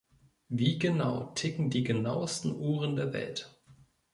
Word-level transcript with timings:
Wie 0.49 0.79
genau 0.79 1.25
ticken 1.35 1.69
die 1.69 1.83
genauesten 1.83 2.55
Uhren 2.55 2.95
der 2.95 3.13
Welt? 3.13 3.61